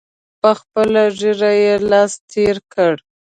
په 0.41 0.49
خپله 0.59 1.03
ږیره 1.19 1.51
یې 1.63 1.75
لاس 1.89 2.11
تېر 2.31 2.55
کړ. 2.73 2.93